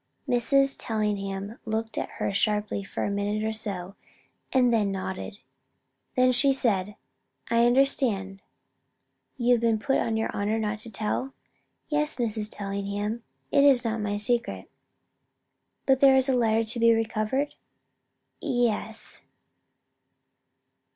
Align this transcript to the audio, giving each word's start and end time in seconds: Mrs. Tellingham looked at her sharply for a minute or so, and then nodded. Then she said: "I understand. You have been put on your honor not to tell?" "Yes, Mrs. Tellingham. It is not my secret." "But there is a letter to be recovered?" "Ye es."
Mrs. 0.27 0.75
Tellingham 0.79 1.59
looked 1.63 1.95
at 1.95 2.09
her 2.17 2.33
sharply 2.33 2.83
for 2.83 3.03
a 3.03 3.11
minute 3.11 3.43
or 3.43 3.53
so, 3.53 3.93
and 4.51 4.73
then 4.73 4.91
nodded. 4.91 5.37
Then 6.15 6.31
she 6.31 6.53
said: 6.53 6.95
"I 7.51 7.67
understand. 7.67 8.41
You 9.37 9.51
have 9.53 9.61
been 9.61 9.77
put 9.77 9.99
on 9.99 10.17
your 10.17 10.31
honor 10.35 10.57
not 10.57 10.79
to 10.79 10.91
tell?" 10.91 11.35
"Yes, 11.87 12.15
Mrs. 12.15 12.49
Tellingham. 12.51 13.21
It 13.51 13.63
is 13.63 13.85
not 13.85 14.01
my 14.01 14.17
secret." 14.17 14.71
"But 15.85 15.99
there 15.99 16.15
is 16.15 16.27
a 16.27 16.35
letter 16.35 16.63
to 16.63 16.79
be 16.79 16.91
recovered?" 16.93 17.53
"Ye 18.39 18.69
es." 18.69 19.21